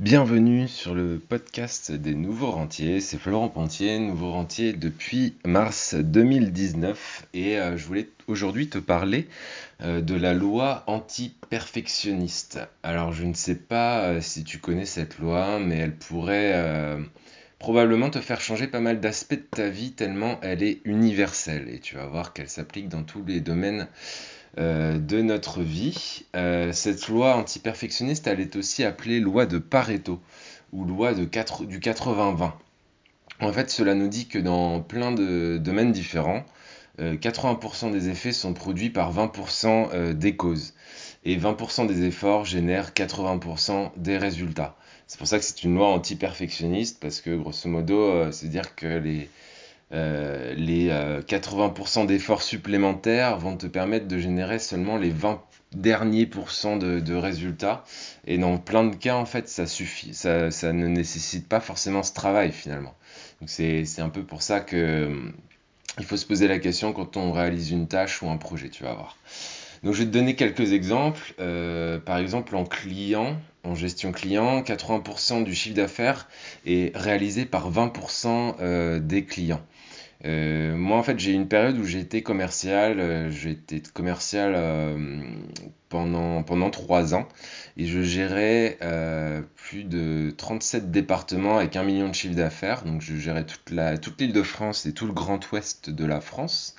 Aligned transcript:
Bienvenue 0.00 0.68
sur 0.68 0.94
le 0.94 1.18
podcast 1.18 1.90
des 1.90 2.14
nouveaux 2.14 2.52
rentiers. 2.52 3.00
C'est 3.00 3.18
Florent 3.18 3.48
Pontier, 3.48 3.98
nouveau 3.98 4.30
rentier 4.30 4.72
depuis 4.72 5.34
mars 5.44 5.96
2019. 5.96 7.26
Et 7.34 7.58
euh, 7.58 7.76
je 7.76 7.84
voulais 7.84 8.08
aujourd'hui 8.28 8.68
te 8.68 8.78
parler 8.78 9.26
euh, 9.82 10.00
de 10.00 10.14
la 10.14 10.34
loi 10.34 10.84
anti-perfectionniste. 10.86 12.60
Alors 12.84 13.12
je 13.12 13.24
ne 13.24 13.34
sais 13.34 13.56
pas 13.56 14.04
euh, 14.04 14.20
si 14.20 14.44
tu 14.44 14.58
connais 14.58 14.84
cette 14.84 15.18
loi, 15.18 15.58
mais 15.58 15.78
elle 15.78 15.96
pourrait 15.96 16.96
probablement 17.58 18.08
te 18.08 18.20
faire 18.20 18.40
changer 18.40 18.68
pas 18.68 18.78
mal 18.78 19.00
d'aspects 19.00 19.34
de 19.34 19.48
ta 19.50 19.68
vie 19.68 19.90
tellement 19.90 20.38
elle 20.42 20.62
est 20.62 20.80
universelle. 20.84 21.68
Et 21.68 21.80
tu 21.80 21.96
vas 21.96 22.06
voir 22.06 22.32
qu'elle 22.32 22.48
s'applique 22.48 22.88
dans 22.88 23.02
tous 23.02 23.24
les 23.26 23.40
domaines 23.40 23.88
de 24.56 25.22
notre 25.22 25.62
vie. 25.62 26.24
Euh, 26.34 26.72
cette 26.72 27.08
loi 27.08 27.36
anti-perfectionniste, 27.36 28.26
elle 28.26 28.40
est 28.40 28.56
aussi 28.56 28.84
appelée 28.84 29.20
loi 29.20 29.46
de 29.46 29.58
Pareto 29.58 30.20
ou 30.72 30.84
loi 30.84 31.14
de 31.14 31.24
4, 31.24 31.64
du 31.64 31.78
80-20. 31.78 32.52
En 33.40 33.52
fait, 33.52 33.70
cela 33.70 33.94
nous 33.94 34.08
dit 34.08 34.26
que 34.26 34.38
dans 34.38 34.80
plein 34.80 35.12
de 35.12 35.58
domaines 35.58 35.92
différents, 35.92 36.44
80% 36.98 37.88
euh, 37.88 37.92
des 37.92 38.08
effets 38.08 38.32
sont 38.32 38.52
produits 38.54 38.90
par 38.90 39.14
20% 39.14 40.12
des 40.14 40.34
causes. 40.34 40.74
Et 41.24 41.36
20% 41.36 41.86
des 41.86 42.04
efforts 42.04 42.44
génèrent 42.44 42.90
80% 42.90 43.92
des 43.96 44.18
résultats. 44.18 44.76
C'est 45.06 45.18
pour 45.18 45.26
ça 45.26 45.38
que 45.38 45.44
c'est 45.44 45.62
une 45.62 45.74
loi 45.74 45.88
anti-perfectionniste, 45.88 46.98
parce 47.00 47.20
que 47.20 47.36
grosso 47.36 47.68
modo, 47.68 48.30
c'est 48.32 48.48
dire 48.48 48.74
que 48.74 48.86
les, 48.86 49.30
euh, 49.90 50.54
les 50.54 50.90
80% 50.90 52.02
euh, 52.02 52.06
d'efforts 52.06 52.42
supplémentaires 52.42 53.38
vont 53.38 53.56
te 53.56 53.66
permettre 53.66 54.06
de 54.06 54.18
générer 54.18 54.58
seulement 54.58 54.98
les 54.98 55.10
20 55.10 55.42
derniers 55.72 56.26
pourcents 56.26 56.76
de, 56.76 57.14
résultats. 57.14 57.84
Et 58.26 58.38
dans 58.38 58.58
plein 58.58 58.84
de 58.84 58.94
cas, 58.94 59.16
en 59.16 59.24
fait, 59.24 59.48
ça 59.48 59.66
suffit. 59.66 60.12
Ça, 60.14 60.50
ça 60.50 60.72
ne 60.72 60.86
nécessite 60.86 61.48
pas 61.48 61.60
forcément 61.60 62.02
ce 62.02 62.12
travail 62.12 62.52
finalement. 62.52 62.94
Donc 63.40 63.48
c'est 63.50 64.00
un 64.00 64.08
peu 64.08 64.24
pour 64.24 64.42
ça 64.42 64.60
que 64.60 65.10
il 65.98 66.04
faut 66.04 66.16
se 66.16 66.26
poser 66.26 66.48
la 66.48 66.58
question 66.58 66.92
quand 66.92 67.16
on 67.16 67.32
réalise 67.32 67.70
une 67.70 67.88
tâche 67.88 68.22
ou 68.22 68.28
un 68.28 68.36
projet, 68.36 68.68
tu 68.68 68.84
vas 68.84 68.94
voir. 68.94 69.16
Donc 69.82 69.94
je 69.94 70.00
vais 70.00 70.06
te 70.06 70.12
donner 70.12 70.34
quelques 70.36 70.72
exemples. 70.72 71.34
Euh, 71.40 71.98
par 71.98 72.18
exemple, 72.18 72.56
en 72.56 72.64
client, 72.64 73.36
en 73.64 73.74
gestion 73.74 74.12
client, 74.12 74.62
80% 74.62 75.44
du 75.44 75.54
chiffre 75.54 75.76
d'affaires 75.76 76.28
est 76.66 76.96
réalisé 76.96 77.46
par 77.46 77.70
20% 77.72 79.00
des 79.00 79.24
clients. 79.24 79.62
Euh, 80.24 80.76
moi, 80.76 80.98
en 80.98 81.02
fait, 81.02 81.18
j'ai 81.18 81.32
une 81.32 81.48
période 81.48 81.78
où 81.78 81.84
j'ai 81.84 82.00
été 82.00 82.22
commercial. 82.22 82.98
Euh, 83.00 83.30
j'ai 83.30 83.50
été 83.50 83.80
commercial 83.94 84.54
euh, 84.56 85.20
pendant, 85.88 86.42
pendant 86.42 86.70
3 86.70 87.14
ans 87.14 87.28
et 87.76 87.86
je 87.86 88.02
gérais 88.02 88.78
plus 89.54 89.84
de 89.84 90.32
37 90.36 90.90
départements 90.90 91.58
avec 91.58 91.76
1 91.76 91.82
million 91.84 92.08
de 92.08 92.14
chiffre 92.14 92.34
d'affaires. 92.34 92.82
Donc, 92.84 93.00
je 93.02 93.14
gérais 93.16 93.44
toute 93.44 93.70
la, 93.70 93.98
toute 93.98 94.20
l'île 94.20 94.32
de 94.32 94.42
France 94.42 94.86
et 94.86 94.92
tout 94.92 95.06
le 95.06 95.12
grand 95.12 95.52
ouest 95.52 95.90
de 95.90 96.04
la 96.04 96.20
France. 96.20 96.74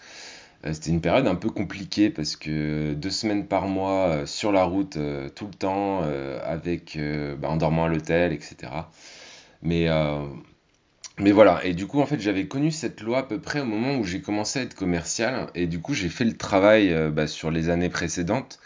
C'était 0.74 0.90
une 0.90 1.00
période 1.00 1.26
un 1.26 1.36
peu 1.36 1.50
compliquée 1.50 2.10
parce 2.10 2.36
que 2.36 2.94
deux 2.94 3.10
semaines 3.10 3.48
par 3.48 3.68
mois 3.68 4.26
sur 4.26 4.52
la 4.52 4.66
route 4.66 4.98
tout 5.34 5.46
le 5.48 5.54
temps 5.54 6.04
avec 6.44 7.00
bah, 7.40 7.50
en 7.50 7.56
dormant 7.56 7.86
à 7.86 7.88
l'hôtel, 7.88 8.34
etc. 8.34 8.70
Mais 9.62 9.88
mais 11.20 11.32
voilà, 11.32 11.64
et 11.66 11.74
du 11.74 11.86
coup, 11.86 12.00
en 12.02 12.06
fait, 12.06 12.20
j'avais 12.20 12.48
connu 12.48 12.72
cette 12.72 13.02
loi 13.02 13.20
à 13.20 13.24
peu 13.24 13.40
près 13.42 13.60
au 13.60 13.66
moment 13.66 13.96
où 13.98 14.04
j'ai 14.06 14.22
commencé 14.22 14.60
à 14.60 14.62
être 14.62 14.74
commercial, 14.76 15.48
et 15.54 15.68
du 15.68 15.80
coup, 15.82 15.94
j'ai 15.94 16.08
fait 16.10 16.24
le 16.24 16.38
travail 16.38 16.94
euh, 16.94 17.10
bah, 17.12 17.28
sur 17.28 17.52
les 17.52 17.70
années 17.70 17.90
précédentes, 17.90 18.60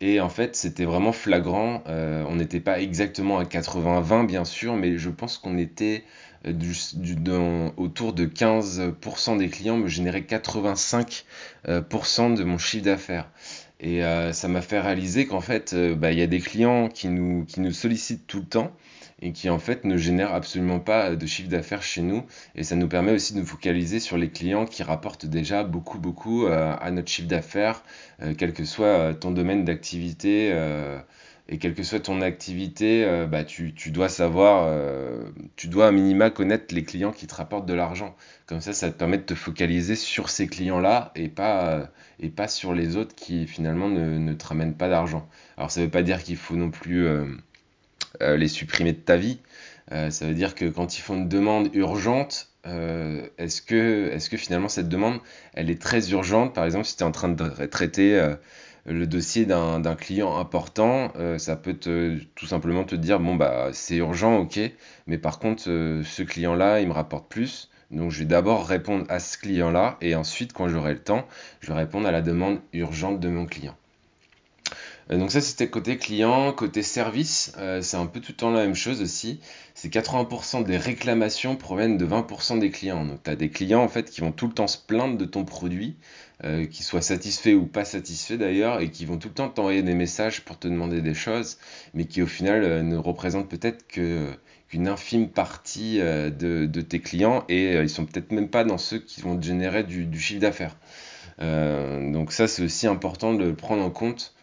et 0.00 0.20
en 0.20 0.28
fait, 0.30 0.56
c'était 0.56 0.84
vraiment 0.86 1.12
flagrant. 1.12 1.82
euh, 1.88 2.24
on 2.28 2.36
n'était 2.36 2.60
pas 2.60 2.80
exactement 2.80 3.38
à 3.38 3.44
80-20, 3.46 4.24
bien 4.24 4.44
sûr, 4.44 4.76
mais 4.76 4.98
je 4.98 5.10
pense 5.10 5.38
qu'on 5.38 5.58
était 5.58 6.04
euh, 6.46 6.52
du, 6.52 6.74
du- 6.94 7.16
autour 7.76 8.12
de 8.14 8.24
15% 8.26 9.36
des 9.36 9.48
clients 9.50 9.76
me 9.78 9.88
généraient 9.88 10.24
85% 10.24 12.32
euh, 12.32 12.36
de 12.36 12.44
mon 12.44 12.58
chiffre 12.58 12.84
d'affaires. 12.84 13.28
Et 13.80 14.00
ça 14.32 14.48
m'a 14.48 14.62
fait 14.62 14.80
réaliser 14.80 15.26
qu'en 15.26 15.40
fait, 15.42 15.74
bah, 15.74 16.10
il 16.12 16.18
y 16.18 16.22
a 16.22 16.26
des 16.26 16.40
clients 16.40 16.88
qui 16.88 17.08
nous, 17.08 17.44
qui 17.44 17.60
nous 17.60 17.72
sollicitent 17.72 18.26
tout 18.26 18.38
le 18.40 18.46
temps 18.46 18.72
et 19.24 19.32
qui 19.32 19.48
en 19.48 19.58
fait 19.58 19.84
ne 19.84 19.96
génèrent 19.96 20.34
absolument 20.34 20.78
pas 20.78 21.16
de 21.16 21.26
chiffre 21.26 21.48
d'affaires 21.48 21.82
chez 21.82 22.02
nous. 22.02 22.24
Et 22.54 22.62
ça 22.62 22.76
nous 22.76 22.88
permet 22.88 23.10
aussi 23.10 23.32
de 23.32 23.40
nous 23.40 23.46
focaliser 23.46 23.98
sur 23.98 24.18
les 24.18 24.28
clients 24.28 24.66
qui 24.66 24.82
rapportent 24.82 25.24
déjà 25.24 25.64
beaucoup, 25.64 25.98
beaucoup 25.98 26.46
euh, 26.46 26.76
à 26.78 26.90
notre 26.90 27.08
chiffre 27.08 27.26
d'affaires, 27.26 27.82
euh, 28.22 28.34
quel 28.36 28.52
que 28.52 28.66
soit 28.66 28.86
euh, 28.86 29.14
ton 29.14 29.30
domaine 29.30 29.64
d'activité. 29.64 30.52
et 31.48 31.58
quelle 31.58 31.74
que 31.74 31.82
soit 31.82 32.00
ton 32.00 32.20
activité, 32.20 33.06
bah, 33.30 33.44
tu, 33.44 33.72
dois 33.90 34.08
savoir, 34.08 34.70
tu 35.56 35.68
dois 35.68 35.88
à 35.88 35.92
minima 35.92 36.30
connaître 36.30 36.74
les 36.74 36.84
clients 36.84 37.12
qui 37.12 37.26
te 37.26 37.34
rapportent 37.34 37.66
de 37.66 37.74
l'argent. 37.74 38.14
Comme 38.46 38.60
ça, 38.60 38.72
ça 38.72 38.90
te 38.90 38.96
permet 38.96 39.18
de 39.18 39.24
te 39.24 39.34
focaliser 39.34 39.94
sur 39.94 40.30
ces 40.30 40.46
clients-là 40.46 41.12
et 41.14 41.28
pas, 41.28 41.90
et 42.18 42.30
pas 42.30 42.48
sur 42.48 42.72
les 42.74 42.96
autres 42.96 43.14
qui 43.14 43.46
finalement 43.46 43.88
ne, 43.88 44.32
te 44.34 44.46
ramènent 44.46 44.76
pas 44.76 44.88
d'argent. 44.88 45.28
Alors 45.58 45.70
ça 45.70 45.80
ne 45.80 45.86
veut 45.86 45.90
pas 45.90 46.02
dire 46.02 46.22
qu'il 46.22 46.36
faut 46.36 46.56
non 46.56 46.70
plus 46.70 47.06
les 48.20 48.48
supprimer 48.48 48.92
de 48.92 48.98
ta 48.98 49.16
vie. 49.16 49.38
Euh, 49.92 50.10
ça 50.10 50.26
veut 50.26 50.34
dire 50.34 50.54
que 50.54 50.64
quand 50.66 50.98
ils 50.98 51.02
font 51.02 51.14
une 51.14 51.28
demande 51.28 51.74
urgente, 51.74 52.48
euh, 52.66 53.28
est-ce 53.38 53.60
que, 53.60 54.10
est-ce 54.12 54.30
que 54.30 54.36
finalement 54.36 54.68
cette 54.68 54.88
demande, 54.88 55.20
elle 55.54 55.70
est 55.70 55.80
très 55.80 56.10
urgente? 56.10 56.54
Par 56.54 56.64
exemple, 56.64 56.86
si 56.86 56.96
tu 56.96 57.02
es 57.02 57.06
en 57.06 57.12
train 57.12 57.28
de 57.28 57.66
traiter 57.66 58.18
euh, 58.18 58.34
le 58.86 59.06
dossier 59.06 59.44
d'un 59.44 59.94
client 59.94 60.38
important, 60.38 61.12
euh, 61.16 61.38
ça 61.38 61.56
peut 61.56 61.74
tout 61.74 62.46
simplement 62.46 62.84
te 62.84 62.94
dire, 62.94 63.20
bon, 63.20 63.34
bah, 63.34 63.70
c'est 63.72 63.96
urgent, 63.96 64.38
ok, 64.38 64.58
mais 65.06 65.18
par 65.18 65.38
contre, 65.38 65.64
euh, 65.68 66.02
ce 66.04 66.22
client-là, 66.22 66.80
il 66.80 66.88
me 66.88 66.92
rapporte 66.92 67.28
plus. 67.30 67.70
Donc, 67.90 68.10
je 68.10 68.20
vais 68.20 68.24
d'abord 68.24 68.66
répondre 68.66 69.04
à 69.08 69.20
ce 69.20 69.38
client-là, 69.38 69.98
et 70.00 70.14
ensuite, 70.14 70.52
quand 70.52 70.68
j'aurai 70.68 70.94
le 70.94 70.98
temps, 71.02 71.26
je 71.60 71.68
vais 71.68 71.78
répondre 71.78 72.08
à 72.08 72.12
la 72.12 72.22
demande 72.22 72.60
urgente 72.72 73.20
de 73.20 73.28
mon 73.28 73.46
client. 73.46 73.76
Euh, 75.10 75.18
donc 75.18 75.30
ça 75.30 75.40
c'était 75.40 75.68
côté 75.68 75.98
client, 75.98 76.52
côté 76.52 76.82
service, 76.82 77.52
euh, 77.58 77.82
c'est 77.82 77.96
un 77.96 78.06
peu 78.06 78.20
tout 78.20 78.32
le 78.32 78.36
temps 78.36 78.50
la 78.50 78.62
même 78.62 78.74
chose 78.74 79.02
aussi. 79.02 79.40
C'est 79.74 79.92
80% 79.92 80.64
des 80.64 80.76
réclamations 80.76 81.56
proviennent 81.56 81.98
de 81.98 82.06
20% 82.06 82.58
des 82.58 82.70
clients. 82.70 83.04
Donc 83.04 83.22
tu 83.22 83.30
as 83.30 83.36
des 83.36 83.50
clients 83.50 83.82
en 83.82 83.88
fait 83.88 84.10
qui 84.10 84.20
vont 84.20 84.32
tout 84.32 84.46
le 84.46 84.54
temps 84.54 84.66
se 84.66 84.78
plaindre 84.78 85.18
de 85.18 85.24
ton 85.24 85.44
produit, 85.44 85.96
euh, 86.44 86.66
qu'ils 86.66 86.84
soient 86.84 87.02
satisfaits 87.02 87.54
ou 87.54 87.66
pas 87.66 87.84
satisfaits 87.84 88.34
d'ailleurs, 88.34 88.80
et 88.80 88.90
qui 88.90 89.04
vont 89.04 89.18
tout 89.18 89.28
le 89.28 89.34
temps 89.34 89.48
t'envoyer 89.48 89.82
des 89.82 89.94
messages 89.94 90.42
pour 90.42 90.58
te 90.58 90.68
demander 90.68 91.02
des 91.02 91.14
choses, 91.14 91.58
mais 91.92 92.06
qui 92.06 92.22
au 92.22 92.26
final 92.26 92.64
euh, 92.64 92.82
ne 92.82 92.96
représentent 92.96 93.48
peut-être 93.48 93.86
qu'une 93.88 94.88
infime 94.88 95.28
partie 95.28 95.98
de, 95.98 96.66
tes 96.80 97.00
clients 97.00 97.44
et 97.48 97.74
ils 97.74 97.90
sont 97.90 98.06
peut-être 98.06 98.32
même 98.32 98.48
pas 98.48 98.64
dans 98.64 98.78
ceux 98.78 98.98
qui 98.98 99.20
vont 99.20 99.36
te 99.36 99.44
générer 99.44 99.84
du, 99.84 100.06
du 100.06 100.18
chiffre 100.18 100.40
d'affaires. 100.40 100.76
Donc 101.38 102.32
ça 102.32 102.48
c'est 102.48 102.62
aussi 102.62 102.86
important 102.86 103.34
de 103.34 103.44
le 103.44 103.54
prendre 103.54 103.82
en 103.82 103.90
compte 103.90 104.34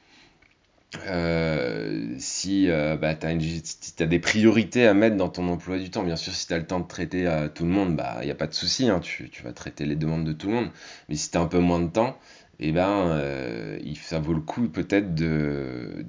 euh, 1.07 2.15
si 2.17 2.69
euh, 2.69 2.97
bah, 2.97 3.15
tu 3.15 3.25
as, 3.25 4.05
des 4.05 4.19
priorités 4.19 4.85
à 4.85 4.93
mettre 4.93 5.15
dans 5.15 5.29
ton 5.29 5.47
emploi 5.47 5.77
du 5.77 5.89
temps, 5.89 6.03
bien 6.03 6.17
sûr, 6.17 6.33
si 6.33 6.47
tu 6.47 6.53
as 6.53 6.57
le 6.57 6.65
temps 6.65 6.81
de 6.81 6.87
traiter 6.87 7.27
euh, 7.27 7.47
tout 7.47 7.63
le 7.63 7.71
monde, 7.71 7.95
bah, 7.95 8.17
il 8.21 8.25
n'y 8.25 8.31
a 8.31 8.35
pas 8.35 8.47
de 8.47 8.53
souci, 8.53 8.89
hein, 8.89 8.99
tu, 8.99 9.29
vas 9.43 9.53
traiter 9.53 9.85
les 9.85 9.95
demandes 9.95 10.25
de 10.25 10.33
tout 10.33 10.47
le 10.47 10.53
monde. 10.55 10.69
Mais 11.07 11.15
si 11.15 11.31
tu 11.31 11.37
as 11.37 11.41
un 11.41 11.45
peu 11.45 11.59
moins 11.59 11.79
de 11.79 11.87
temps, 11.87 12.17
eh 12.59 12.71
ben, 12.73 13.07
euh, 13.07 13.79
ça 14.01 14.19
vaut 14.19 14.33
le 14.33 14.41
coup 14.41 14.67
peut-être 14.67 15.15
de, 15.15 16.03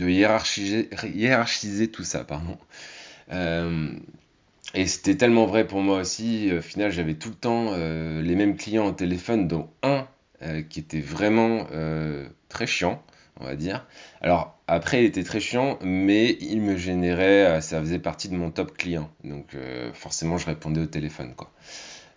hiérarchiser, 0.00 1.88
tout 1.88 2.04
ça. 2.04 2.24
Pardon. 2.24 2.58
Et 4.74 4.86
c'était 4.86 5.16
tellement 5.16 5.46
vrai 5.46 5.66
pour 5.66 5.80
moi 5.80 6.00
aussi. 6.00 6.50
Au 6.52 6.60
final, 6.60 6.90
j'avais 6.90 7.14
tout 7.14 7.28
le 7.28 7.34
temps 7.36 7.74
les 7.76 8.34
mêmes 8.34 8.56
clients 8.56 8.86
au 8.86 8.92
téléphone, 8.92 9.48
dont 9.48 9.70
un 9.82 10.06
qui 10.68 10.80
était 10.80 11.00
vraiment 11.00 11.66
très 12.48 12.66
chiant, 12.66 13.02
on 13.40 13.44
va 13.44 13.56
dire. 13.56 13.86
Alors, 14.20 14.58
après, 14.68 15.02
il 15.02 15.06
était 15.06 15.22
très 15.22 15.40
chiant, 15.40 15.78
mais 15.82 16.36
il 16.40 16.60
me 16.60 16.76
générait, 16.76 17.46
euh, 17.46 17.60
ça 17.60 17.80
faisait 17.80 17.98
partie 17.98 18.28
de 18.28 18.36
mon 18.36 18.50
top 18.50 18.76
client. 18.76 19.10
Donc, 19.24 19.54
euh, 19.54 19.92
forcément, 19.92 20.38
je 20.38 20.46
répondais 20.46 20.80
au 20.80 20.86
téléphone, 20.86 21.34
quoi. 21.34 21.50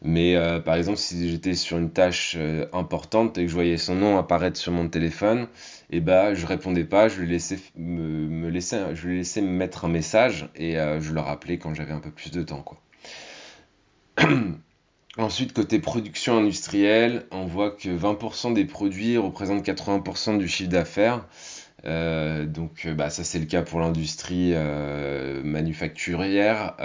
Mais 0.02 0.36
euh, 0.38 0.62
par 0.62 0.76
exemple, 0.76 0.98
si 0.98 1.30
j'étais 1.30 1.56
sur 1.56 1.78
une 1.78 1.92
tâche 1.92 2.38
importante 2.72 3.38
et 3.38 3.44
que 3.44 3.50
je 3.50 3.54
voyais 3.54 3.78
son 3.78 3.96
nom 3.96 4.18
apparaître 4.18 4.58
sur 4.58 4.72
mon 4.72 4.88
téléphone, 4.88 5.48
et 5.92 6.00
bah 6.00 6.34
je 6.34 6.46
répondais 6.46 6.86
pas, 6.86 7.10
je 7.10 7.20
lui 7.20 7.28
laissais 7.28 7.60
me, 7.76 8.50
je 8.50 9.10
laissais 9.10 9.42
me 9.42 9.50
mettre 9.50 9.84
un 9.84 9.90
message 9.90 10.48
et 10.56 10.76
je 10.76 11.12
le 11.12 11.20
rappelais 11.20 11.58
quand 11.58 11.74
j'avais 11.74 11.92
un 11.92 12.00
peu 12.00 12.12
plus 12.12 12.32
de 12.32 12.42
temps, 12.44 12.62
quoi. 12.62 12.80
Ensuite, 15.18 15.54
côté 15.54 15.80
production 15.80 16.38
industrielle, 16.38 17.26
on 17.32 17.46
voit 17.46 17.72
que 17.72 17.90
20% 17.90 18.54
des 18.54 18.66
produits 18.66 19.18
représentent 19.18 19.66
80% 19.66 20.38
du 20.38 20.48
chiffre 20.48 20.70
d'affaires. 20.70 21.26
Euh, 21.86 22.46
donc, 22.46 22.86
euh, 22.86 22.94
bah, 22.94 23.10
ça 23.10 23.24
c'est 23.24 23.40
le 23.40 23.46
cas 23.46 23.64
pour 23.64 23.80
l'industrie 23.80 24.52
euh, 24.54 25.42
manufacturière. 25.44 26.76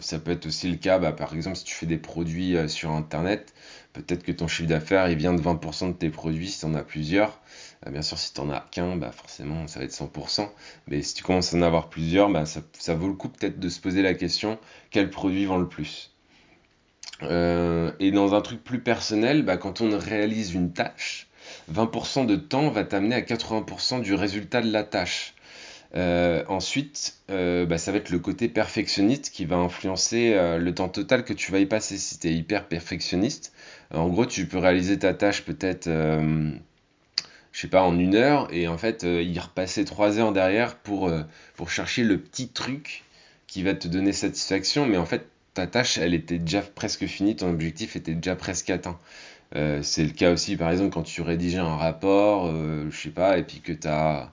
Ça 0.00 0.18
peut 0.18 0.32
être 0.32 0.46
aussi 0.46 0.70
le 0.70 0.76
cas, 0.76 0.98
bah, 0.98 1.12
par 1.12 1.34
exemple, 1.34 1.56
si 1.56 1.64
tu 1.64 1.74
fais 1.74 1.86
des 1.86 1.98
produits 1.98 2.56
sur 2.68 2.90
Internet, 2.90 3.54
peut-être 3.92 4.24
que 4.24 4.32
ton 4.32 4.48
chiffre 4.48 4.68
d'affaires 4.68 5.08
il 5.08 5.16
vient 5.16 5.34
de 5.34 5.40
20% 5.42 5.88
de 5.88 5.92
tes 5.94 6.10
produits 6.10 6.48
si 6.48 6.60
tu 6.60 6.66
en 6.66 6.74
as 6.74 6.82
plusieurs. 6.82 7.40
bien 7.90 8.02
sûr, 8.02 8.18
si 8.18 8.32
tu 8.34 8.40
n'en 8.42 8.50
as 8.50 8.60
qu'un, 8.70 8.96
bah 8.96 9.12
forcément, 9.12 9.66
ça 9.68 9.78
va 9.80 9.84
être 9.86 9.92
100%. 9.92 10.48
Mais 10.88 11.02
si 11.02 11.14
tu 11.14 11.22
commences 11.24 11.54
à 11.54 11.56
en 11.56 11.62
avoir 11.62 11.88
plusieurs, 11.88 12.30
ça, 12.46 12.94
vaut 12.94 13.08
le 13.08 13.14
coup 13.14 13.28
peut-être 13.28 13.58
de 13.58 13.68
se 13.68 13.80
poser 13.80 14.02
la 14.02 14.14
question, 14.14 14.58
quel 14.90 15.10
produit 15.10 15.44
vend 15.46 15.58
le 15.58 15.68
plus? 15.68 16.11
Et 17.24 18.10
dans 18.10 18.34
un 18.34 18.40
truc 18.40 18.62
plus 18.62 18.80
personnel, 18.80 19.42
bah, 19.42 19.56
quand 19.56 19.80
on 19.80 19.96
réalise 19.98 20.54
une 20.54 20.72
tâche, 20.72 21.28
20% 21.72 22.26
de 22.26 22.36
temps 22.36 22.70
va 22.70 22.84
t'amener 22.84 23.14
à 23.14 23.20
80% 23.20 24.00
du 24.00 24.14
résultat 24.14 24.60
de 24.60 24.70
la 24.72 24.84
tâche. 24.84 25.34
Euh, 25.94 26.42
ensuite, 26.48 27.18
euh, 27.30 27.66
bah, 27.66 27.76
ça 27.78 27.92
va 27.92 27.98
être 27.98 28.10
le 28.10 28.18
côté 28.18 28.48
perfectionniste 28.48 29.30
qui 29.30 29.44
va 29.44 29.56
influencer 29.56 30.32
euh, 30.34 30.58
le 30.58 30.74
temps 30.74 30.88
total 30.88 31.24
que 31.24 31.34
tu 31.34 31.52
vas 31.52 31.58
y 31.58 31.66
passer. 31.66 31.98
Si 31.98 32.18
tu 32.18 32.28
es 32.28 32.32
hyper 32.32 32.66
perfectionniste, 32.66 33.52
en 33.92 34.08
gros, 34.08 34.24
tu 34.26 34.46
peux 34.46 34.58
réaliser 34.58 34.98
ta 34.98 35.12
tâche 35.12 35.42
peut-être, 35.42 35.88
je 35.88 37.60
sais 37.60 37.68
pas, 37.68 37.82
en 37.82 37.98
une 37.98 38.14
heure 38.14 38.48
et 38.50 38.68
en 38.68 38.78
fait, 38.78 39.02
y 39.02 39.38
repasser 39.38 39.84
trois 39.84 40.18
heures 40.18 40.32
derrière 40.32 40.76
pour, 40.76 41.12
pour 41.56 41.70
chercher 41.70 42.04
le 42.04 42.18
petit 42.18 42.48
truc 42.48 43.04
qui 43.46 43.62
va 43.62 43.74
te 43.74 43.88
donner 43.88 44.12
satisfaction. 44.12 44.86
Mais 44.86 44.96
en 44.96 45.04
fait, 45.04 45.26
ta 45.54 45.66
tâche, 45.66 45.98
elle 45.98 46.14
était 46.14 46.38
déjà 46.38 46.62
presque 46.62 47.06
finie, 47.06 47.36
ton 47.36 47.50
objectif 47.50 47.96
était 47.96 48.14
déjà 48.14 48.36
presque 48.36 48.70
atteint. 48.70 48.98
c'est 49.82 50.04
le 50.04 50.12
cas 50.12 50.32
aussi, 50.32 50.56
par 50.56 50.70
exemple, 50.70 50.90
quand 50.94 51.02
tu 51.02 51.22
rédiges 51.22 51.56
un 51.56 51.76
rapport, 51.76 52.50
je 52.90 52.96
sais 52.96 53.10
pas, 53.10 53.38
et 53.38 53.42
puis 53.42 53.60
que 53.60 53.72
as 53.86 54.32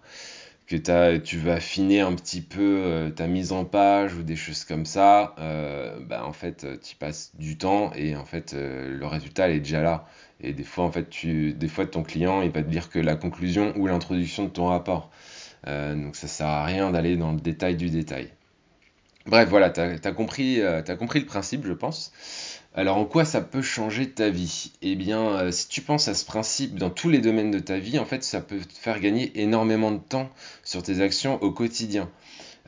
que 0.70 1.18
tu 1.18 1.38
vas 1.40 1.54
affiner 1.54 2.02
un 2.02 2.14
petit 2.14 2.42
peu 2.42 2.84
euh, 2.86 3.10
ta 3.10 3.26
mise 3.28 3.52
en 3.52 3.66
page 3.66 4.14
ou 4.14 4.22
des 4.22 4.36
choses 4.36 4.64
comme 4.66 4.86
ça, 4.86 5.34
euh, 5.40 6.00
bah, 6.00 6.24
en 6.26 6.34
fait, 6.34 6.64
euh, 6.64 6.78
tu 6.82 6.96
passes 6.96 7.32
du 7.40 7.58
temps 7.58 7.92
et 7.96 8.16
en 8.16 8.26
fait, 8.26 8.54
le 8.56 9.06
résultat 9.06 9.50
est 9.50 9.60
déjà 9.60 9.82
là. 9.82 10.06
Et 10.42 10.54
des 10.54 10.64
fois, 10.64 10.86
en 10.86 10.92
fait, 10.92 11.10
tu, 11.10 11.54
des 11.54 11.68
fois, 11.68 11.86
ton 11.88 12.04
client, 12.04 12.42
il 12.44 12.52
va 12.52 12.62
te 12.62 12.70
dire 12.70 12.90
que 12.90 13.00
la 13.00 13.16
conclusion 13.16 13.74
ou 13.78 13.88
l'introduction 13.88 14.46
de 14.46 14.50
ton 14.50 14.68
rapport. 14.68 15.10
donc, 15.68 16.16
ça 16.16 16.28
sert 16.28 16.48
à 16.48 16.66
rien 16.66 16.92
d'aller 16.92 17.18
dans 17.18 17.32
le 17.34 17.40
détail 17.40 17.76
du 17.76 17.90
détail. 17.90 18.30
Bref, 19.30 19.48
voilà, 19.50 19.70
tu 19.70 19.80
as, 19.80 20.12
compris, 20.12 20.62
as 20.62 20.96
compris 20.96 21.20
le 21.20 21.26
principe, 21.26 21.66
je 21.66 21.74
pense. 21.74 22.12
Alors 22.76 22.98
en 22.98 23.06
quoi 23.06 23.26
ça 23.26 23.42
peut 23.42 23.64
changer 23.64 24.10
ta 24.10 24.30
vie? 24.30 24.72
Eh 24.82 24.96
bien, 24.96 25.22
euh, 25.22 25.52
si 25.52 25.68
tu 25.68 25.82
penses 25.82 26.08
à 26.08 26.14
ce 26.14 26.24
principe 26.24 26.76
dans 26.76 26.92
tous 26.92 27.10
les 27.10 27.20
domaines 27.20 27.52
de 27.52 27.60
ta 27.60 27.80
vie, 27.80 27.98
en 27.98 28.06
fait, 28.06 28.24
ça 28.24 28.42
peut 28.42 28.60
te 28.60 28.78
faire 28.78 29.00
gagner 29.00 29.32
énormément 29.42 29.92
de 29.92 29.98
temps 29.98 30.30
sur 30.64 30.84
tes 30.84 31.02
actions 31.02 31.42
au 31.42 31.52
quotidien. 31.52 32.10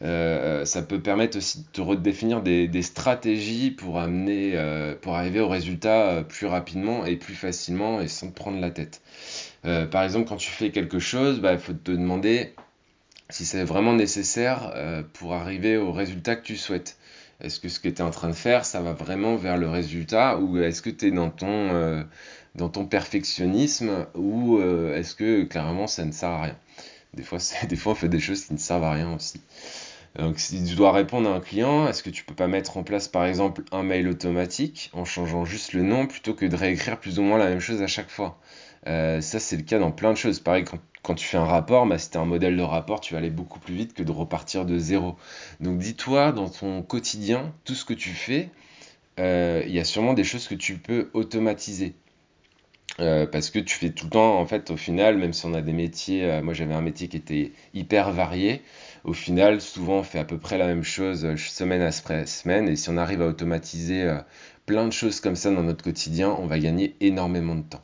Euh, 0.01 0.65
ça 0.65 0.81
peut 0.81 0.99
permettre 0.99 1.37
aussi 1.37 1.59
de 1.59 1.67
te 1.71 1.81
redéfinir 1.81 2.41
des, 2.41 2.81
stratégies 2.81 3.69
pour 3.69 3.99
amener, 3.99 4.53
euh, 4.55 4.95
pour 4.99 5.15
arriver 5.15 5.39
au 5.39 5.47
résultat 5.47 6.25
plus 6.27 6.47
rapidement 6.47 7.05
et 7.05 7.15
plus 7.15 7.35
facilement 7.35 8.01
et 8.01 8.07
sans 8.07 8.27
te 8.27 8.33
prendre 8.35 8.59
la 8.59 8.71
tête. 8.71 9.01
par 9.63 10.03
exemple, 10.03 10.27
quand 10.27 10.37
tu 10.37 10.49
fais 10.49 10.71
quelque 10.71 10.99
chose, 10.99 11.35
il 11.37 11.41
bah, 11.41 11.57
faut 11.59 11.73
te 11.73 11.91
demander 11.91 12.53
si 13.33 13.45
c'est 13.45 13.63
vraiment 13.63 13.93
nécessaire 13.93 14.73
pour 15.13 15.33
arriver 15.33 15.77
au 15.77 15.91
résultat 15.91 16.35
que 16.35 16.43
tu 16.43 16.57
souhaites. 16.57 16.97
Est-ce 17.41 17.59
que 17.59 17.69
ce 17.69 17.79
que 17.79 17.89
tu 17.89 17.95
es 17.97 18.01
en 18.01 18.11
train 18.11 18.29
de 18.29 18.33
faire, 18.35 18.65
ça 18.65 18.81
va 18.81 18.93
vraiment 18.93 19.35
vers 19.35 19.57
le 19.57 19.67
résultat 19.67 20.37
ou 20.37 20.59
est-ce 20.59 20.81
que 20.81 20.89
tu 20.91 21.07
es 21.07 21.11
dans 21.11 21.29
ton, 21.31 21.47
euh, 21.73 22.03
dans 22.55 22.69
ton 22.69 22.85
perfectionnisme 22.85 24.05
ou 24.15 24.59
euh, 24.59 24.95
est-ce 24.95 25.15
que 25.15 25.43
clairement 25.43 25.87
ça 25.87 26.05
ne 26.05 26.11
sert 26.11 26.29
à 26.29 26.41
rien? 26.43 26.57
Des 27.15 27.23
fois, 27.23 27.39
des 27.69 27.75
fois, 27.75 27.93
on 27.93 27.95
fait 27.95 28.09
des 28.09 28.19
choses 28.19 28.45
qui 28.45 28.53
ne 28.53 28.59
servent 28.59 28.83
à 28.83 28.93
rien 28.93 29.13
aussi. 29.15 29.41
Donc, 30.19 30.39
si 30.39 30.63
tu 30.63 30.75
dois 30.75 30.91
répondre 30.91 31.29
à 31.29 31.35
un 31.35 31.39
client, 31.39 31.87
est-ce 31.87 32.03
que 32.03 32.09
tu 32.09 32.23
peux 32.25 32.35
pas 32.35 32.47
mettre 32.47 32.77
en 32.77 32.83
place 32.83 33.07
par 33.07 33.25
exemple 33.25 33.63
un 33.71 33.83
mail 33.83 34.07
automatique 34.09 34.89
en 34.93 35.05
changeant 35.05 35.45
juste 35.45 35.73
le 35.73 35.83
nom 35.83 36.05
plutôt 36.07 36.33
que 36.33 36.45
de 36.45 36.55
réécrire 36.55 36.99
plus 36.99 37.17
ou 37.19 37.23
moins 37.23 37.37
la 37.37 37.47
même 37.49 37.61
chose 37.61 37.81
à 37.81 37.87
chaque 37.87 38.09
fois? 38.09 38.39
Euh, 38.87 39.21
Ça, 39.21 39.39
c'est 39.39 39.57
le 39.57 39.63
cas 39.63 39.79
dans 39.79 39.91
plein 39.91 40.11
de 40.11 40.17
choses. 40.17 40.39
Pareil, 40.39 40.65
quand 40.65 40.79
quand 41.03 41.15
tu 41.15 41.25
fais 41.25 41.37
un 41.37 41.45
rapport, 41.45 41.85
bah, 41.85 41.97
si 41.97 42.09
tu 42.11 42.17
un 42.17 42.25
modèle 42.25 42.55
de 42.55 42.61
rapport, 42.61 43.01
tu 43.01 43.13
vas 43.13 43.19
aller 43.19 43.29
beaucoup 43.29 43.59
plus 43.59 43.73
vite 43.73 43.93
que 43.93 44.03
de 44.03 44.11
repartir 44.11 44.65
de 44.65 44.77
zéro. 44.77 45.17
Donc 45.59 45.79
dis-toi, 45.79 46.31
dans 46.31 46.49
ton 46.49 46.83
quotidien, 46.83 47.53
tout 47.65 47.75
ce 47.75 47.85
que 47.85 47.93
tu 47.93 48.09
fais, 48.09 48.49
euh, 49.19 49.63
il 49.65 49.73
y 49.73 49.79
a 49.79 49.83
sûrement 49.83 50.13
des 50.13 50.23
choses 50.23 50.47
que 50.47 50.55
tu 50.55 50.77
peux 50.77 51.09
automatiser. 51.13 51.95
Euh, 52.99 53.25
parce 53.25 53.49
que 53.49 53.59
tu 53.59 53.75
fais 53.75 53.89
tout 53.91 54.05
le 54.05 54.11
temps, 54.11 54.37
en 54.39 54.45
fait, 54.45 54.69
au 54.69 54.77
final, 54.77 55.17
même 55.17 55.33
si 55.33 55.45
on 55.45 55.53
a 55.53 55.61
des 55.61 55.73
métiers, 55.73 56.25
euh, 56.25 56.41
moi 56.43 56.53
j'avais 56.53 56.73
un 56.73 56.81
métier 56.81 57.07
qui 57.07 57.17
était 57.17 57.53
hyper 57.73 58.11
varié, 58.11 58.61
au 59.05 59.13
final, 59.13 59.61
souvent 59.61 59.99
on 59.99 60.03
fait 60.03 60.19
à 60.19 60.25
peu 60.25 60.37
près 60.37 60.57
la 60.57 60.67
même 60.67 60.83
chose 60.83 61.35
semaine 61.37 61.81
après 61.81 62.25
semaine, 62.25 62.67
et 62.67 62.75
si 62.75 62.89
on 62.89 62.97
arrive 62.97 63.21
à 63.21 63.27
automatiser 63.27 64.13
plein 64.65 64.85
de 64.85 64.93
choses 64.93 65.21
comme 65.21 65.37
ça 65.37 65.51
dans 65.51 65.63
notre 65.63 65.83
quotidien, 65.83 66.35
on 66.37 66.47
va 66.47 66.59
gagner 66.59 66.95
énormément 66.99 67.55
de 67.55 67.63
temps. 67.63 67.83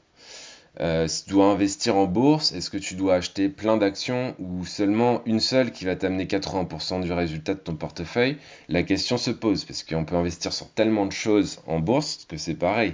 Euh, 0.80 1.08
tu 1.08 1.32
dois 1.32 1.46
investir 1.46 1.96
en 1.96 2.06
bourse, 2.06 2.52
est-ce 2.52 2.70
que 2.70 2.78
tu 2.78 2.96
dois 2.96 3.16
acheter 3.16 3.50
plein 3.50 3.78
d'actions 3.78 4.36
ou 4.40 4.66
seulement 4.66 5.22
une 5.26 5.40
seule 5.40 5.72
qui 5.72 5.86
va 5.86 5.96
t'amener 5.96 6.26
80% 6.26 7.02
du 7.02 7.12
résultat 7.12 7.56
de 7.56 7.60
ton 7.60 7.76
portefeuille? 7.76 8.38
La 8.70 8.84
question 8.84 9.18
se 9.18 9.32
pose 9.32 9.66
parce 9.66 9.84
qu'on 9.84 10.06
peut 10.06 10.16
investir 10.16 10.54
sur 10.54 10.70
tellement 10.70 11.06
de 11.06 11.12
choses 11.12 11.60
en 11.66 11.80
bourse 11.80 12.26
que 12.30 12.38
c'est 12.38 12.56
pareil. 12.56 12.94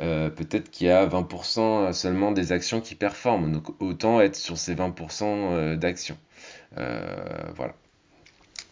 Euh, 0.00 0.28
peut-être 0.28 0.70
qu'il 0.70 0.88
y 0.88 0.90
a 0.90 1.06
20% 1.06 1.92
seulement 1.92 2.32
des 2.32 2.52
actions 2.52 2.80
qui 2.80 2.94
performent, 2.94 3.52
donc 3.52 3.80
autant 3.80 4.20
être 4.20 4.36
sur 4.36 4.58
ces 4.58 4.74
20% 4.74 5.22
euh, 5.22 5.76
d'actions. 5.76 6.18
voilà. 6.76 7.74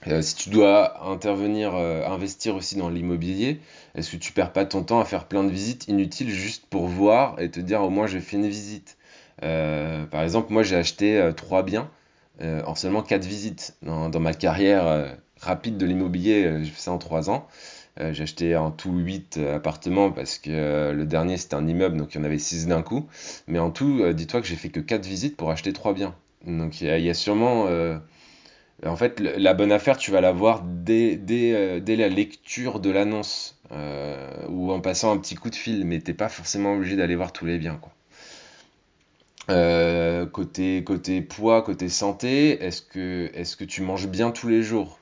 Euh, 0.09 0.21
si 0.23 0.35
tu 0.35 0.51
dois 0.51 1.09
intervenir, 1.09 1.75
euh, 1.75 2.05
investir 2.07 2.57
aussi 2.57 2.77
dans 2.77 2.89
l'immobilier, 2.89 3.61
est-ce 3.95 4.11
que 4.11 4.17
tu 4.17 4.33
perds 4.33 4.53
pas 4.53 4.65
ton 4.65 4.83
temps 4.83 5.01
à 5.01 5.05
faire 5.05 5.27
plein 5.27 5.45
de 5.45 5.51
visites 5.51 5.87
inutiles 5.89 6.31
juste 6.31 6.67
pour 6.67 6.87
voir 6.87 7.39
et 7.41 7.51
te 7.51 7.61
dire 7.61 7.83
au 7.83 7.91
moins 7.91 8.07
j'ai 8.07 8.21
fait 8.21 8.37
une 8.37 8.49
visite? 8.49 8.97
Euh, 9.45 10.05
Par 10.07 10.23
exemple, 10.23 10.53
moi 10.53 10.63
j'ai 10.63 10.77
acheté 10.77 11.31
trois 11.37 11.63
biens 11.63 11.89
en 12.41 12.75
seulement 12.75 13.03
quatre 13.03 13.25
visites. 13.25 13.77
Dans, 13.83 14.19
ma 14.19 14.35
carrière 14.35 15.17
rapide 15.41 15.77
de 15.77 15.87
l'immobilier, 15.87 16.65
j'ai 16.65 16.71
fait 16.71 16.81
ça 16.81 16.91
en 16.93 16.99
trois 16.99 17.31
ans. 17.31 17.47
j'ai 17.99 18.25
acheté 18.25 18.57
en 18.57 18.73
tout 18.73 18.93
huit 18.99 19.39
appartements 19.55 20.11
parce 20.11 20.39
que 20.39 20.91
le 20.93 21.07
dernier 21.07 21.37
c'était 21.37 21.55
un 21.55 21.69
immeuble 21.69 21.99
donc 21.99 22.15
il 22.15 22.19
y 22.19 22.21
en 22.21 22.25
avait 22.25 22.39
six 22.39 22.67
d'un 22.67 22.83
coup. 22.83 23.07
Mais 23.47 23.61
en 23.61 23.71
tout, 23.71 24.13
dis-toi 24.13 24.41
que 24.41 24.47
j'ai 24.49 24.57
fait 24.57 24.71
que 24.71 24.81
quatre 24.81 25.07
visites 25.07 25.37
pour 25.37 25.51
acheter 25.51 25.73
trois 25.73 25.95
biens. 25.95 26.17
Donc 26.47 26.81
il 26.81 26.89
y, 26.89 27.11
a 27.11 27.15
sûrement 27.15 27.69
en 28.85 28.97
fait, 28.97 29.21
la 29.21 29.55
bonne 29.55 29.71
affaire, 29.71 29.97
tu 29.97 30.11
vas 30.11 30.21
la 30.21 30.33
voir 30.33 30.63
dès, 30.65 31.21
euh, 31.31 31.81
la 31.87 32.09
lecture 32.09 32.81
de 32.81 32.91
l'annonce 32.91 33.57
euh, 33.71 34.29
ou 34.49 34.73
en 34.73 34.81
passant 34.81 35.13
un 35.13 35.19
petit 35.19 35.37
coup 35.37 35.51
de 35.51 35.55
fil, 35.55 35.85
mais 35.85 36.01
t'es 36.01 36.15
pas 36.15 36.29
forcément 36.29 36.75
obligé 36.75 36.97
d'aller 36.97 37.15
voir 37.15 37.33
tous 37.33 37.47
les 37.47 37.59
biens. 37.59 37.81
Euh, 39.51 40.27
côté, 40.27 40.83
poids, 41.23 41.63
côté 41.63 41.89
santé, 41.89 42.63
est-ce 42.63 42.83
que, 42.83 43.65
tu 43.65 43.83
manges 43.83 44.09
bien 44.09 44.31
tous 44.33 44.49
les 44.49 44.63
jours? 44.63 44.99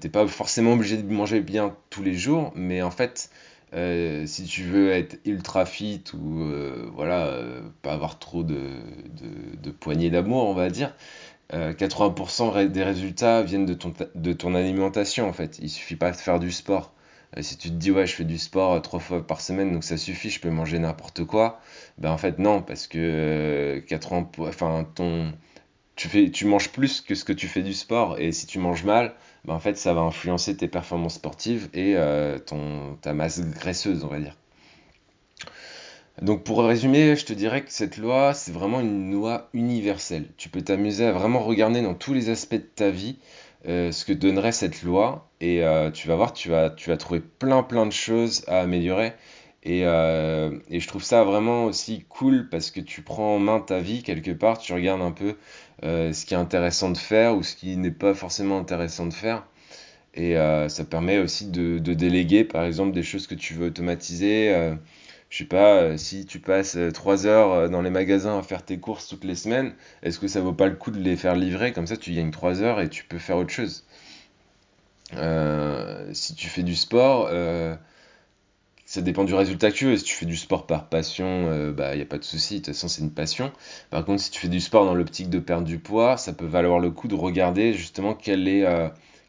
T'es 0.00 0.08
pas 0.08 0.26
forcément 0.28 0.74
obligé 0.74 0.96
de 0.96 1.12
manger 1.12 1.40
bien 1.40 1.76
tous 1.90 2.04
les 2.04 2.14
jours, 2.14 2.52
mais 2.54 2.80
en 2.80 2.92
fait, 2.92 3.28
si 3.72 4.44
tu 4.44 4.62
veux 4.62 4.92
être 4.92 5.18
ultra 5.26 5.66
fit 5.66 6.04
ou 6.14 6.44
voilà, 6.94 7.40
pas 7.82 7.92
avoir 7.92 8.18
trop 8.18 8.44
de 8.44 9.70
poignées 9.80 10.10
d'amour, 10.10 10.48
on 10.48 10.54
va 10.54 10.70
dire, 10.70 10.94
80% 11.54 12.56
euh, 12.56 12.68
des 12.68 12.82
résultats 12.82 13.42
viennent 13.42 13.66
de 13.66 13.74
ton, 13.74 13.92
de 14.14 14.32
ton 14.32 14.54
alimentation 14.54 15.28
en 15.28 15.32
fait. 15.32 15.58
Il 15.60 15.70
suffit 15.70 15.96
pas 15.96 16.10
de 16.10 16.16
faire 16.16 16.38
du 16.40 16.50
sport. 16.52 16.92
Euh, 17.36 17.42
si 17.42 17.56
tu 17.56 17.68
te 17.68 17.74
dis 17.74 17.90
ouais 17.90 18.06
je 18.06 18.14
fais 18.14 18.24
du 18.24 18.38
sport 18.38 18.72
euh, 18.74 18.80
trois 18.80 19.00
fois 19.00 19.26
par 19.26 19.40
semaine 19.40 19.72
donc 19.72 19.84
ça 19.84 19.96
suffit, 19.96 20.30
je 20.30 20.40
peux 20.40 20.50
manger 20.50 20.78
n'importe 20.78 21.24
quoi, 21.24 21.60
ben 21.98 22.10
en 22.10 22.18
fait 22.18 22.38
non 22.38 22.62
parce 22.62 22.86
que 22.86 23.82
80, 23.88 24.30
enfin 24.40 24.86
ton, 24.94 25.32
tu 25.96 26.08
fais, 26.08 26.30
tu 26.30 26.46
manges 26.46 26.70
plus 26.70 27.00
que 27.00 27.14
ce 27.14 27.24
que 27.24 27.32
tu 27.32 27.48
fais 27.48 27.62
du 27.62 27.74
sport 27.74 28.18
et 28.18 28.32
si 28.32 28.46
tu 28.46 28.58
manges 28.58 28.84
mal, 28.84 29.14
ben 29.44 29.54
en 29.54 29.60
fait 29.60 29.76
ça 29.78 29.94
va 29.94 30.02
influencer 30.02 30.56
tes 30.56 30.68
performances 30.68 31.14
sportives 31.14 31.68
et 31.74 31.96
ton, 32.46 32.96
ta 33.02 33.14
masse 33.14 33.40
graisseuse 33.40 34.04
on 34.04 34.08
va 34.08 34.20
dire. 34.20 34.36
Donc 36.22 36.44
pour 36.44 36.64
résumer, 36.64 37.16
je 37.16 37.24
te 37.24 37.32
dirais 37.32 37.64
que 37.64 37.72
cette 37.72 37.96
loi, 37.96 38.34
c'est 38.34 38.52
vraiment 38.52 38.80
une 38.80 39.12
loi 39.12 39.48
universelle. 39.52 40.26
Tu 40.36 40.48
peux 40.48 40.62
t'amuser 40.62 41.06
à 41.06 41.12
vraiment 41.12 41.40
regarder 41.40 41.82
dans 41.82 41.94
tous 41.94 42.14
les 42.14 42.30
aspects 42.30 42.54
de 42.54 42.58
ta 42.60 42.90
vie 42.90 43.18
euh, 43.66 43.90
ce 43.90 44.04
que 44.04 44.12
donnerait 44.12 44.52
cette 44.52 44.82
loi 44.82 45.28
et 45.40 45.64
euh, 45.64 45.90
tu 45.90 46.06
vas 46.06 46.14
voir, 46.16 46.32
tu 46.32 46.50
vas, 46.50 46.70
tu 46.70 46.96
trouver 46.98 47.20
plein 47.20 47.62
plein 47.62 47.86
de 47.86 47.92
choses 47.92 48.44
à 48.46 48.60
améliorer. 48.60 49.12
Et, 49.64 49.86
euh, 49.86 50.56
et, 50.68 50.78
je 50.78 50.86
trouve 50.88 51.02
ça 51.02 51.24
vraiment 51.24 51.64
aussi 51.64 52.04
cool 52.10 52.48
parce 52.50 52.70
que 52.70 52.80
tu 52.80 53.00
prends 53.02 53.36
en 53.36 53.38
main 53.38 53.60
ta 53.60 53.80
vie 53.80 54.02
quelque 54.02 54.30
part, 54.30 54.58
tu 54.58 54.74
regardes 54.74 55.00
un 55.02 55.12
peu 55.12 55.36
ce 55.82 56.24
qui 56.26 56.34
est 56.34 56.36
intéressant 56.36 56.90
de 56.90 56.98
faire 56.98 57.34
ou 57.36 57.42
ce 57.42 57.56
qui 57.56 57.76
n'est 57.76 57.90
pas 57.90 58.14
forcément 58.14 58.58
intéressant 58.58 59.06
de 59.06 59.14
faire. 59.14 59.46
Et 60.14 60.34
ça 60.68 60.84
permet 60.84 61.18
aussi 61.18 61.46
de, 61.50 61.78
déléguer 61.78 62.44
par 62.44 62.64
exemple 62.64 62.92
des 62.92 63.02
choses 63.02 63.26
que 63.26 63.34
tu 63.34 63.54
veux 63.54 63.68
automatiser 63.68 64.74
je 65.34 65.38
sais 65.38 65.44
pas, 65.46 65.82
euh, 65.82 65.96
si 65.96 66.26
tu 66.26 66.38
passes 66.38 66.78
3 66.94 67.26
euh, 67.26 67.28
heures 67.28 67.52
euh, 67.52 67.68
dans 67.68 67.82
les 67.82 67.90
magasins 67.90 68.38
à 68.38 68.42
faire 68.44 68.64
tes 68.64 68.78
courses 68.78 69.08
toutes 69.08 69.24
les 69.24 69.34
semaines, 69.34 69.72
est-ce 70.04 70.20
que 70.20 70.28
ça 70.28 70.40
vaut 70.40 70.52
pas 70.52 70.68
le 70.68 70.76
coup 70.76 70.92
de 70.92 71.00
les 71.00 71.16
faire 71.16 71.34
livrer? 71.34 71.72
Comme 71.72 71.88
ça, 71.88 71.96
tu 71.96 72.12
gagnes 72.12 72.30
3 72.30 72.62
heures 72.62 72.80
et 72.80 72.88
tu 72.88 73.02
peux 73.02 73.18
faire 73.18 73.36
autre 73.36 73.50
chose. 73.50 73.84
si 76.12 76.34
tu 76.36 76.48
fais 76.48 76.62
du 76.62 76.76
sport, 76.76 77.30
ça 78.86 79.00
dépend 79.00 79.24
du 79.24 79.34
résultat 79.34 79.72
que 79.72 79.76
tu 79.76 79.86
veux. 79.86 79.96
Si 79.96 80.04
tu 80.04 80.14
fais 80.14 80.26
du 80.26 80.36
sport 80.36 80.68
par 80.68 80.88
passion, 80.88 81.68
il 81.68 81.72
bah, 81.72 81.96
n'y 81.96 82.02
a 82.02 82.06
pas 82.06 82.18
de 82.18 82.24
souci. 82.24 82.60
De 82.60 82.66
toute 82.66 82.74
façon, 82.74 82.86
c'est 82.86 83.02
une 83.02 83.10
passion. 83.10 83.50
Par 83.90 84.04
contre, 84.04 84.22
si 84.22 84.30
tu 84.30 84.38
fais 84.38 84.48
du 84.48 84.60
sport 84.60 84.84
dans 84.84 84.94
l'optique 84.94 85.30
de 85.30 85.40
perdre 85.40 85.66
du 85.66 85.80
poids, 85.80 86.16
ça 86.16 86.32
peut 86.32 86.46
valoir 86.46 86.78
le 86.78 86.92
coup 86.92 87.08
de 87.08 87.16
regarder 87.16 87.72
justement 87.72 88.14
quel 88.14 88.46
est, 88.46 88.62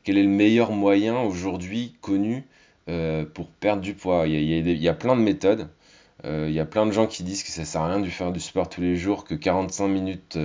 le 0.08 0.28
meilleur 0.28 0.72
moyen 0.72 1.20
aujourd'hui 1.20 1.96
connu 2.02 2.46
pour 2.86 3.48
perdre 3.60 3.82
du 3.82 3.96
poids. 3.96 4.28
Il 4.28 4.84
y 4.84 4.88
a 4.88 4.94
plein 4.94 5.16
de 5.16 5.22
méthodes. 5.22 5.68
Il 6.24 6.52
y 6.52 6.60
a 6.60 6.66
plein 6.66 6.86
de 6.86 6.92
gens 6.92 7.08
qui 7.08 7.24
disent 7.24 7.44
que 7.44 7.52
ça 7.52 7.66
sert 7.66 7.82
à 7.82 7.88
rien 7.90 8.00
de 8.00 8.10
faire 8.10 8.32
du 8.32 8.40
sport 8.40 8.70
tous 8.70 8.82
les 8.82 8.96
jours, 8.96 9.26
que 9.26 9.36
45 9.36 9.88
minutes 9.88 10.38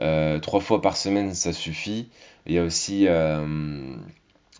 euh, 0.00 0.38
trois 0.40 0.60
fois 0.60 0.80
par 0.80 0.96
semaine, 0.96 1.34
ça 1.34 1.52
suffit. 1.52 2.08
Il 2.46 2.54
y 2.54 2.58
a 2.58 2.64
aussi, 2.64 3.06
euh, 3.08 3.94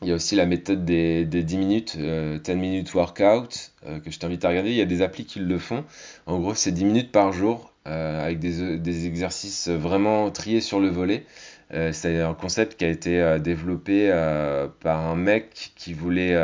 y 0.02 0.12
a 0.12 0.14
aussi 0.14 0.36
la 0.36 0.46
méthode 0.46 0.84
des, 0.84 1.24
des 1.24 1.42
10 1.42 1.56
minutes, 1.58 1.96
10 1.96 2.02
euh, 2.02 2.54
minutes 2.54 2.94
workout, 2.94 3.72
que 4.04 4.10
je 4.10 4.18
t'invite 4.18 4.44
à 4.44 4.48
regarder. 4.48 4.70
Il 4.70 4.76
y 4.76 4.82
a 4.82 4.86
des 4.86 5.02
applis 5.02 5.26
qui 5.26 5.40
le 5.40 5.58
font. 5.58 5.84
En 6.26 6.38
gros, 6.38 6.54
c'est 6.54 6.72
10 6.72 6.84
minutes 6.84 7.12
par 7.12 7.32
jour, 7.32 7.72
avec 7.84 8.38
des, 8.38 8.78
des, 8.78 9.06
exercices 9.06 9.68
vraiment 9.68 10.30
triés 10.30 10.62
sur 10.62 10.80
le 10.80 10.88
volet. 10.88 11.26
c'est 11.92 12.20
un 12.22 12.32
concept 12.32 12.78
qui 12.78 12.86
a 12.86 12.88
été 12.88 13.38
développé 13.40 14.08
par 14.80 15.00
un 15.06 15.16
mec 15.16 15.72
qui 15.76 15.92
voulait 15.92 16.34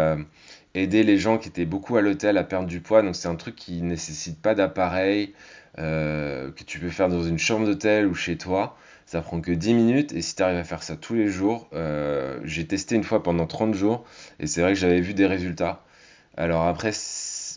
aider 0.75 1.03
les 1.03 1.19
gens 1.19 1.39
qui 1.39 1.49
étaient 1.49 1.65
beaucoup 1.65 1.97
à 1.97 2.03
l'hôtel 2.03 2.39
à 2.39 2.45
perdre 2.45 2.69
du 2.69 2.81
poids. 2.81 3.03
Donc 3.03 3.17
c'est 3.17 3.29
un 3.29 3.37
truc 3.37 3.57
qui 3.57 3.83
nécessite 3.83 4.41
pas 4.41 4.55
d'appareil, 4.55 5.35
euh, 5.79 6.51
que 6.53 6.65
tu 6.65 6.79
peux 6.79 6.91
faire 6.91 7.09
dans 7.09 7.23
une 7.23 7.39
chambre 7.39 7.67
d'hôtel 7.67 8.07
ou 8.07 8.15
chez 8.15 8.37
toi. 8.37 8.77
Ça 9.07 9.23
prend 9.23 9.41
que 9.41 9.51
10 9.51 9.75
minutes 9.75 10.13
et 10.13 10.23
si 10.23 10.37
tu 10.37 10.43
arrives 10.43 10.59
à 10.59 10.65
faire 10.65 10.83
ça 10.83 10.97
tous 10.97 11.15
les 11.15 11.29
jours, 11.29 11.69
euh, 11.73 12.39
j'ai 12.45 12.67
testé 12.67 12.95
une 12.95 13.03
fois 13.03 13.23
pendant 13.23 13.47
30 13.47 13.75
jours 13.75 14.05
et 14.39 14.47
c'est 14.47 14.61
vrai 14.61 14.73
que 14.75 14.79
j'avais 14.79 15.01
vu 15.01 15.15
des 15.15 15.27
résultats. 15.27 15.83
Alors 16.37 16.63
après, 16.67 16.93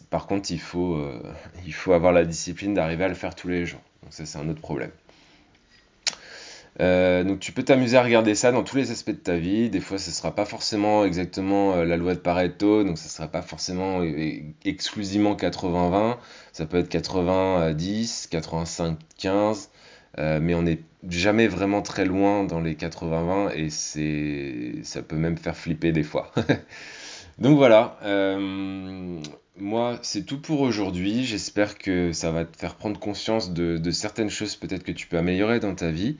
par 0.09 0.25
contre, 0.25 0.51
il 0.51 0.59
faut, 0.59 0.95
euh, 0.95 1.21
il 1.65 1.73
faut 1.73 1.93
avoir 1.93 2.13
la 2.13 2.25
discipline 2.25 2.73
d'arriver 2.73 3.03
à 3.05 3.09
le 3.09 3.15
faire 3.15 3.35
tous 3.35 3.49
les 3.49 3.65
jours. 3.65 3.81
Donc 4.01 4.13
ça, 4.13 4.25
c'est 4.25 4.39
un 4.39 4.49
autre 4.49 4.61
problème. 4.61 4.91
Euh, 6.81 7.23
donc 7.23 7.39
tu 7.39 7.51
peux 7.51 7.63
t'amuser 7.63 7.97
à 7.97 8.03
regarder 8.03 8.33
ça 8.33 8.51
dans 8.51 8.63
tous 8.63 8.77
les 8.77 8.91
aspects 8.91 9.11
de 9.11 9.15
ta 9.15 9.37
vie. 9.37 9.69
Des 9.69 9.79
fois, 9.79 9.97
ce 9.97 10.09
ne 10.09 10.13
sera 10.13 10.33
pas 10.33 10.45
forcément 10.45 11.05
exactement 11.05 11.75
euh, 11.75 11.85
la 11.85 11.97
loi 11.97 12.15
de 12.15 12.19
Pareto, 12.19 12.83
donc 12.83 12.97
ce 12.97 13.05
ne 13.05 13.09
sera 13.09 13.27
pas 13.27 13.41
forcément 13.41 14.01
euh, 14.01 14.39
exclusivement 14.65 15.35
80-20. 15.35 16.17
Ça 16.51 16.65
peut 16.65 16.77
être 16.77 16.91
80-10, 16.91 18.29
85-15, 18.29 19.69
mais 20.41 20.55
on 20.55 20.63
n'est 20.63 20.79
jamais 21.09 21.47
vraiment 21.47 21.81
très 21.81 22.05
loin 22.05 22.43
dans 22.43 22.59
les 22.59 22.75
80-20 22.75 23.51
et 23.55 24.83
ça 24.83 25.01
peut 25.01 25.15
même 25.15 25.37
faire 25.37 25.55
flipper 25.55 25.91
des 25.91 26.03
fois. 26.03 26.31
donc 27.39 27.57
voilà. 27.57 27.97
moi, 29.57 29.99
c'est 30.01 30.25
tout 30.25 30.39
pour 30.39 30.61
aujourd'hui. 30.61 31.23
J'espère 31.23 31.77
que 31.77 32.11
ça 32.13 32.31
va 32.31 32.45
te 32.45 32.57
faire 32.57 32.75
prendre 32.75 32.99
conscience 32.99 33.51
de 33.53 33.91
certaines 33.91 34.29
choses 34.29 34.55
peut-être 34.55 34.83
que 34.83 34.91
tu 34.91 35.07
peux 35.07 35.17
améliorer 35.17 35.59
dans 35.59 35.75
ta 35.75 35.89
vie. 35.89 36.17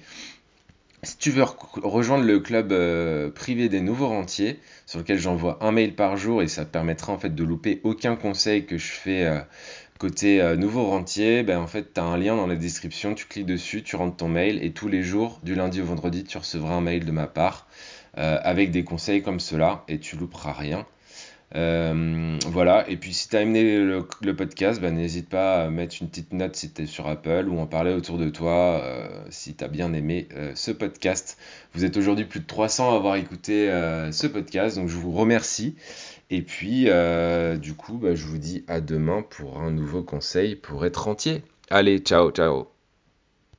Si 1.03 1.17
tu 1.17 1.31
veux 1.31 1.43
rejoindre 1.43 2.24
le 2.24 2.39
club 2.39 2.72
euh, 2.72 3.29
privé 3.29 3.67
des 3.67 3.81
nouveaux 3.81 4.07
rentiers, 4.07 4.62
sur 4.86 5.00
lequel 5.00 5.19
j'envoie 5.19 5.57
un 5.60 5.74
mail 5.74 5.95
par 5.95 6.15
jour 6.15 6.41
et 6.41 6.48
ça 6.48 6.63
te 6.63 6.72
permettra 6.72 7.12
en 7.12 7.19
fait 7.19 7.36
de 7.36 7.43
louper 7.43 7.81
aucun 7.83 8.15
conseil 8.15 8.65
que 8.65 8.77
je 8.77 8.91
fais 8.91 9.25
euh, 9.25 9.39
côté 10.00 10.41
euh, 10.41 10.55
nouveau 10.55 10.86
rentier, 10.86 11.43
ben 11.43 11.60
en 11.60 11.67
fait 11.67 11.93
tu 11.93 12.00
as 12.00 12.05
un 12.05 12.17
lien 12.17 12.38
dans 12.38 12.48
la 12.48 12.55
description, 12.55 13.15
tu 13.15 13.25
cliques 13.25 13.45
dessus, 13.45 13.83
tu 13.83 13.98
rentres 13.98 14.15
ton 14.15 14.29
mail 14.29 14.63
et 14.63 14.72
tous 14.72 14.88
les 14.88 15.03
jours, 15.03 15.41
du 15.43 15.55
lundi 15.55 15.81
au 15.81 15.86
vendredi, 15.86 16.24
tu 16.24 16.38
recevras 16.38 16.75
un 16.75 16.81
mail 16.81 17.03
de 17.03 17.12
ma 17.12 17.27
part 17.27 17.67
avec 18.15 18.69
des 18.69 18.83
conseils 18.83 19.24
comme 19.24 19.39
cela 19.39 19.83
et 19.88 19.98
tu 19.98 20.15
louperas 20.15 20.53
rien. 20.53 20.86
Euh, 21.55 22.38
voilà, 22.48 22.89
et 22.89 22.98
puis 22.98 23.13
si 23.13 23.29
tu 23.29 23.36
as 23.36 23.41
aimé 23.41 23.77
le, 23.77 24.36
podcast, 24.36 24.81
bah, 24.81 24.91
n'hésite 24.91 25.29
pas 25.29 25.65
à 25.65 25.69
mettre 25.69 25.95
une 26.01 26.10
petite 26.10 26.33
note 26.33 26.55
si 26.55 26.72
tu 26.72 26.83
es 26.83 26.86
sur 26.86 27.07
Apple 27.07 27.48
ou 27.48 27.60
en 27.60 27.67
parler 27.67 27.93
autour 27.93 28.17
de 28.17 28.29
toi 28.29 28.81
euh, 28.83 29.07
si 29.29 29.53
tu 29.55 29.63
as 29.63 29.67
bien 29.67 29.93
aimé 29.93 30.27
euh, 30.36 30.51
ce 30.55 30.72
podcast. 30.72 31.38
Vous 31.74 31.86
êtes 31.86 31.95
aujourd'hui 31.98 32.25
plus 32.25 32.39
de 32.39 32.48
300 32.48 32.93
à 32.93 32.95
avoir 32.95 33.15
écouté 33.15 33.67
ce 34.12 34.27
podcast, 34.27 34.77
donc 34.77 34.89
je 34.89 34.95
vous 34.95 35.12
remercie. 35.12 35.75
Et 36.29 36.41
puis, 36.41 36.88
du 37.60 37.74
coup, 37.74 37.98
bah, 37.98 38.15
je 38.15 38.25
vous 38.25 38.38
dis 38.38 38.63
à 38.67 38.81
demain 38.81 39.24
pour 39.27 39.60
un 39.60 39.72
nouveau 39.72 40.03
conseil 40.03 40.55
pour 40.55 40.86
être 40.86 41.07
entier. 41.07 41.43
Allez, 41.69 42.00
ciao, 42.00 42.31
ciao 42.31 42.72